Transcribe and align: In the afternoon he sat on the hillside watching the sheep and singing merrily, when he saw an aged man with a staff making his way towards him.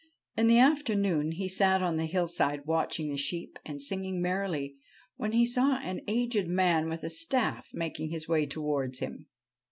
In 0.35 0.47
the 0.47 0.57
afternoon 0.57 1.31
he 1.33 1.47
sat 1.47 1.83
on 1.83 1.95
the 1.97 2.07
hillside 2.07 2.65
watching 2.65 3.11
the 3.11 3.17
sheep 3.17 3.59
and 3.63 3.79
singing 3.79 4.19
merrily, 4.19 4.77
when 5.17 5.31
he 5.31 5.45
saw 5.45 5.77
an 5.77 6.01
aged 6.07 6.47
man 6.47 6.89
with 6.89 7.03
a 7.03 7.09
staff 7.11 7.69
making 7.71 8.09
his 8.09 8.27
way 8.27 8.47
towards 8.47 8.97
him. 8.97 9.27